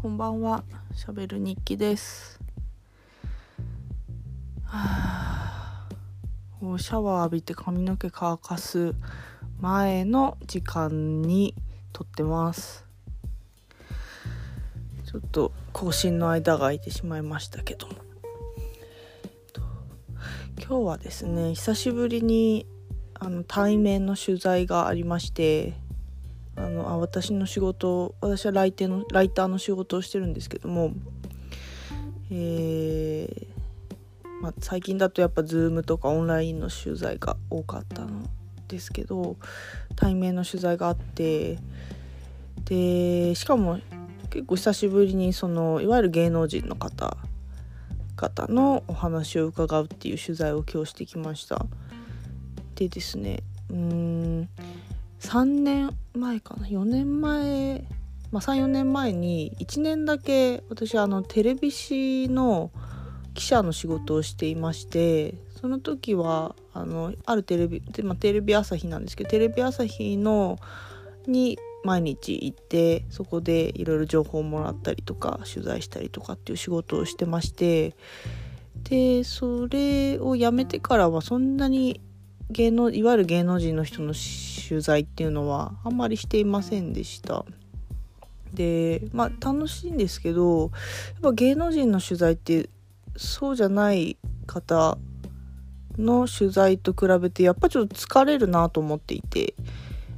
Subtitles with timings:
[0.00, 0.62] こんばんは、
[0.94, 2.38] しゃべる日記です。
[4.62, 5.88] はあ、
[6.78, 8.94] シャワー浴びて髪の毛乾かす
[9.60, 11.52] 前の時間に
[11.92, 12.86] 撮ってます。
[15.04, 17.94] ちょっと更新の間が空いてしまいましたけども。
[20.64, 22.68] 今日はですね、久しぶりに
[23.14, 25.74] あの対面の取材がありまして、
[26.58, 30.92] あのあ私の仕事私はライのライターの仕事をしてるんですけども、
[32.30, 33.46] えー
[34.42, 38.28] まあ、最近だとやっぱ Zoom とかオンラインの取材が多かったの
[38.66, 39.36] ですけど
[39.94, 41.58] 対面の取材があって
[42.64, 43.78] でしかも
[44.30, 51.64] 結構久しぶりにそのいわゆる芸能人の方々のお話を伺うっていう取材を今日してきました。
[52.74, 54.48] でですねうーん
[55.20, 57.84] 3年前かな？4年前、
[58.30, 62.70] まあ、34年前に1年だけ私あのテレビ誌の
[63.34, 70.58] 記者の仕事をしていましてその時はあのあるテレビで、まあ、テレビ朝日なんですけどテレビ朝日の
[71.26, 77.94] に毎日行ってそこでいろいろ情報をもらったりとか取材したりとかっていう仕事をしてまして
[78.84, 82.00] でそれを辞めてからはそんなに
[82.50, 87.44] 芸能いわゆる芸能人の人の取材っていうのはあんまりしていませんでした。
[88.54, 90.70] でまあ楽しいんですけどやっ
[91.22, 92.70] ぱ芸能人の取材って
[93.16, 94.96] そうじゃない方
[95.98, 99.54] の取材と比べてやっぱちょっと疲れるなと思っていて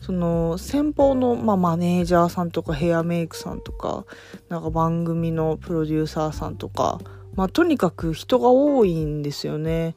[0.00, 4.04] その先方の、まあ、マネージャーさんとかヘアメイクさんとか
[4.48, 7.00] なんか番組のプロデューサーさんとか、
[7.34, 9.96] まあ、とにかく人が多いんですよね。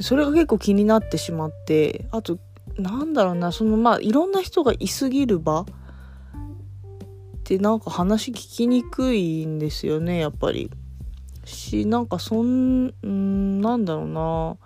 [0.00, 2.38] それが結構気になってしまってあと
[2.76, 5.66] なんだろうなそのまあいろんな人がいすぎる場っ
[7.44, 10.70] てなんか話聞きにくいんですよねやっぱり。
[11.48, 12.88] しなんかそん
[13.60, 14.56] なんだろうな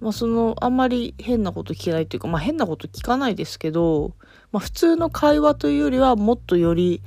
[0.00, 4.14] まあそのあんまり変なこと聞けないっていうかまあ変なこと聞かないですけど、
[4.52, 7.00] まあ、普通の会話というよりはもっとより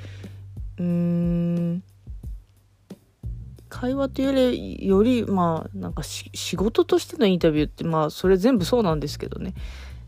[0.77, 1.83] うーん
[3.71, 9.53] 会話というよりよりまあなんか仕事としてのインタビューってまあそれ全部そうなんですけどね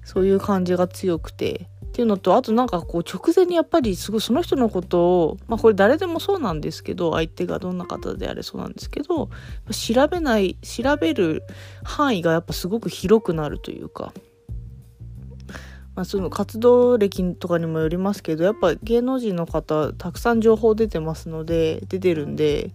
[0.03, 9.29] そういう感じが強くてっていうのとあとなんかこう直前にやっぱりすごいその人のことをまあこれ誰でもそうなんですけど相手がどんな方であれそうなんですけど
[9.71, 11.43] 調べない調べる
[11.83, 14.13] 範囲がやっぱすごく広くなるというか。
[15.95, 22.71] まあ、その活動歴とかにもよりますけどやっぱ芸能人の方たくさん情報出てますので出てるんで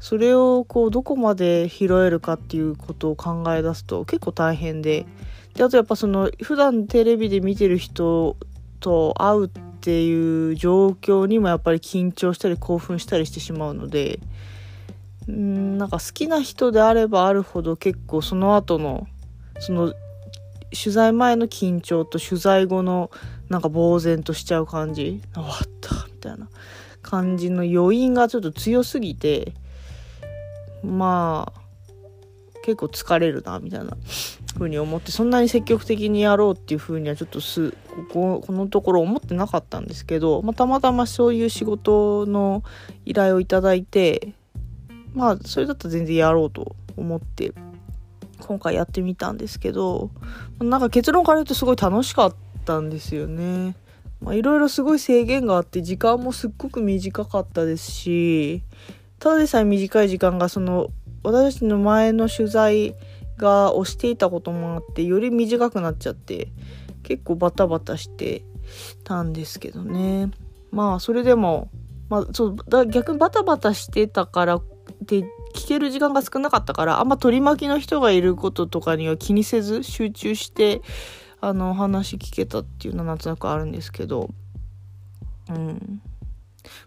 [0.00, 5.06] それをこうどこまで拾えるかっていうことを考え出すと結構大変で。
[5.54, 8.36] であとやっぱその普段テレビで見てる人
[8.78, 14.20] と会うっていう状況にもやっぱり緊張したり興奮したりしてしまうので
[15.28, 19.06] うんなんか好きな人であればあるほど結構その後の
[19.58, 19.94] その
[20.76, 23.10] 取材前の緊張と取材後の
[23.48, 25.22] なんか呆然としちゃう感じ？
[25.34, 26.06] 終わった。
[26.06, 26.48] みたいな
[27.02, 29.54] 感じの余韻がちょっと強すぎて
[30.82, 31.60] まあ
[32.64, 33.96] 結構疲れるなみたいな
[34.54, 37.76] 風に思ってそんなに積極的にやろうっていう風にはちょっとすこ
[38.40, 42.64] ここのところ思ってなかったんですけど、まあ、たまたまそういう仕事の
[43.04, 44.32] 依頼をいただいて
[45.14, 47.52] まあそれだったら全然やろうと思って
[48.40, 50.10] 今回やってみたんですけど
[50.58, 53.76] なんか結論から言うとすごい楽しかったんですよね。
[54.32, 58.62] いろいろすごい制限があって時間もすっごく短かったですし
[59.18, 60.88] ただでさえ短い時間がその
[61.22, 62.94] 私たちの前の取材
[63.36, 66.48] が押していたこともあってより短くなっちゃって
[67.02, 68.42] 結構バタバタして
[69.04, 70.30] たんですけどね
[70.70, 71.70] まあそれでも、
[72.08, 74.62] まあ、そうだ逆にバタバタしてたからっ
[75.06, 75.24] て
[75.56, 80.82] 聞ける時間が少なかったからあんま取り巻きの人がいることとかには気にせず集中して
[81.40, 84.30] あの話聞けたっていうのはなんとなくあるんですけど。
[85.48, 86.02] うん。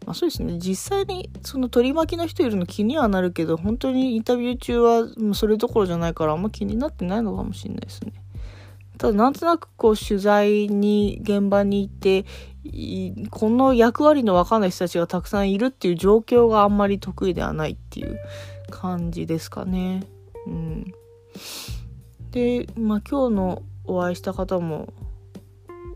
[0.05, 0.57] まあそうですね。
[0.59, 8.13] 実際にその取り巻きの人いるの気にはなるけど本当にインタビュー中はもうそれどころじゃないからあんま気になってないのかもしれないですね。
[8.97, 12.25] ただなんとなくこう取材に現場に行って
[13.29, 18.19] この役割の分かんない人たちがたくさんいるっていう状況があんまり得意ではないっていう。
[18.69, 20.03] 感じですかね。
[20.47, 20.93] うん、
[22.31, 24.93] で、まあ、今日のお会いした方も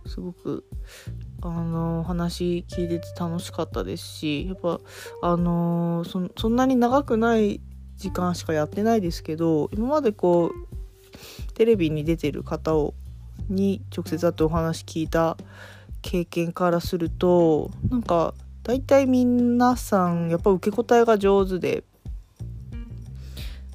[0.05, 0.65] すごく
[1.41, 4.79] あの話聞いてて楽しかったですしやっぱ
[5.21, 7.61] あのそそんなに長くない
[7.95, 12.93] 時間しかやってないですけど今までこうテレビに出てる方を
[13.49, 15.37] に直接会ってお話聞いた
[16.01, 18.33] 経験からするとなんか
[18.63, 21.83] 大体皆さんやっぱ受け答えが上手で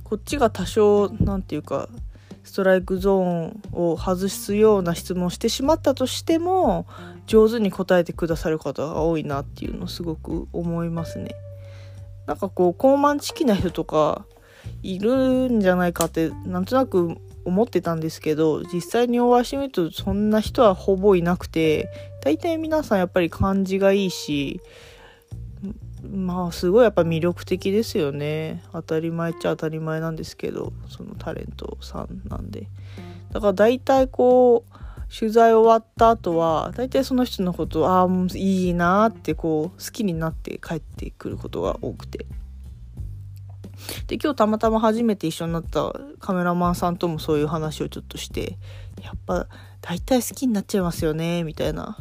[0.09, 1.89] こっちが多少何て言うか
[2.43, 6.87] ストライクゾーンを外すような質問をしてしまったとしても
[7.27, 11.35] 上手に答えてくださる方が多いなっていうのをすごく思いますね。
[12.27, 14.25] なんかこう高慢チキな人とか
[14.83, 21.91] いるんじゃないかってなんとなく思ってたんですけど実際にお会いしてみるとそんな人はほぼいなくて
[22.23, 24.61] 大体皆さんやっぱり感じがいいし
[26.11, 28.63] まあすごいやっぱ魅力的ですよね。
[28.73, 32.69] 当たり前っちゃ当たり前なんですけどそのタレントさんなんで。
[33.31, 34.79] だから大体こう
[35.15, 42.27] 取材終わった後は大体その人のことああいいなってこう好きになって帰ってくることが多くて。
[44.09, 48.59] で今日たまたま初めて一緒になったカメラマンさんともそういう話をちょっとして
[49.01, 49.47] やっぱ
[49.81, 51.97] 大体好きになっちゃいますよねみたいな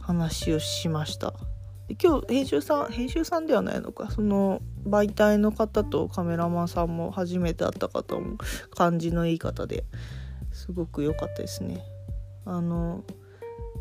[0.00, 1.34] 話をしました。
[1.88, 4.10] で今日編集さん編集さんではないのか。
[4.10, 8.38] その媒体の方とカメラマンさんも初めて会った方も
[8.70, 9.84] 感じのいい方で
[10.52, 11.84] すごく良かったですね。
[12.44, 13.04] あの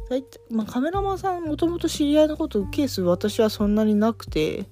[0.10, 4.66] 大体、まあ、カメラマンさんもともと知り合いのことケース私はそんなになくて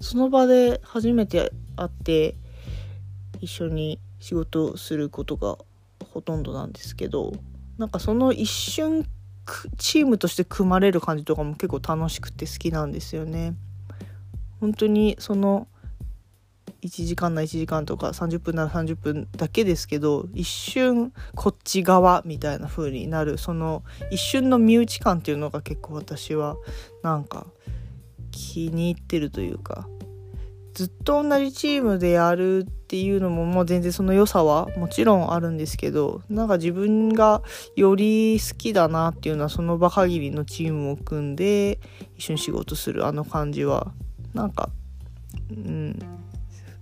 [0.00, 2.36] その場で初めて会って
[3.40, 5.58] 一緒に仕事をすることが
[6.12, 7.32] ほとんどなんですけど
[7.76, 9.04] なんかその一瞬
[9.76, 13.54] チームとして組まれる感じとかも結構楽しくて好きなんですよね。
[14.60, 15.68] 本当にその
[16.82, 26.56] 1時間な1時間とか30分なら30分だけですけど一瞬こっち側みたいな風になるその一瞬の身内感っていうのが結構私は
[27.02, 27.46] なんか
[28.30, 29.88] 気に入ってるというか
[30.78, 37.42] ずっと同じチームでやるっていうのももう全然その良さはもちろんあるんですけどなんか自分が
[37.74, 41.80] より好きだなっていうのはその場限りのチームを組んで
[42.16, 43.92] 一緒に仕事するあの感じは
[44.34, 44.70] なんか
[45.50, 45.98] うん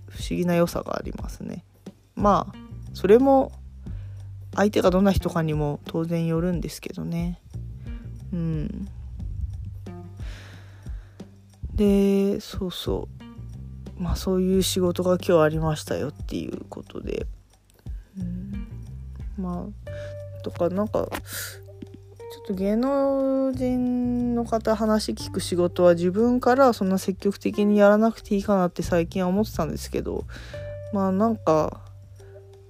[0.09, 1.65] 不思議な良さがありますね。
[2.13, 2.55] まあ
[2.93, 3.51] それも
[4.55, 7.41] 相手がどんな人かにも当然よるんですけどね。
[8.31, 8.87] うん
[11.73, 13.16] でそうそう
[13.99, 17.25] まあそういう仕事が今日ありましたよっていうことで、
[18.17, 18.67] うん、
[19.37, 21.07] まあとかなんか
[22.29, 30.25] ちょっと芸能人の方話聞く仕事は自分からそんな積極的にやらなくていいかなって最近は思ってたんですけど
[30.93, 31.81] まあなんか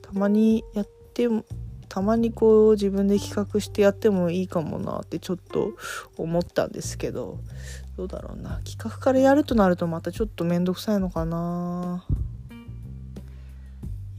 [0.01, 1.43] たまにやっても
[1.89, 5.71] たまにこう自分で企画してやってもいいかもなってちょっと
[6.17, 7.39] 思ったんですけど
[7.97, 8.61] どうだろうな。
[8.63, 12.05] 企画からやるとなるとまたちょっと面倒くさいのかな。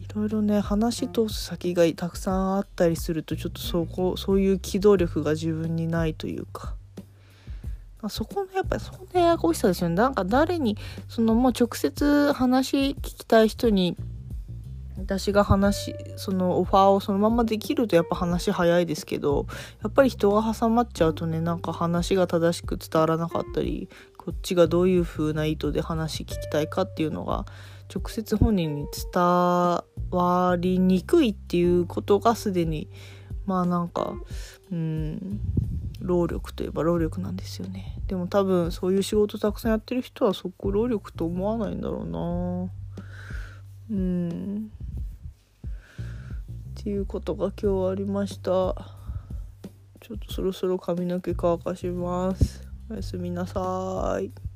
[0.01, 6.75] いろいろね話通す先がたくさんあったりするとちょっとそこそういう機動力が自分にないというか。
[8.09, 9.95] そこのやっぱりそこのややこしさですよね。
[9.95, 10.77] なんか誰に
[11.09, 13.97] そのもう直接話聞きたい人に
[14.99, 19.47] 私が話そのオファーをそのままできるとやっぱ話早いですけど
[19.83, 27.47] やっぱり人が挟まっちゃうとねなんか話が正しく伝わらなかったりこっちがどういう風な意図で話聞きたいかっていうのが
[27.95, 32.89] 直接本人に伝わりにくいっていうことがすでに
[33.47, 34.12] まあなんか
[34.71, 35.41] うん
[36.00, 37.97] 労力といえば労力なんですよね。
[38.07, 42.71] でも多分そういう仕事たくさんやってる人はそこ労力と思わないんだろうな。
[43.90, 44.71] うん。
[46.88, 48.50] っていうことが今日ありました。
[50.00, 52.66] ちょっとそろそろ髪の毛乾かします。
[52.88, 54.48] おやすみなさい。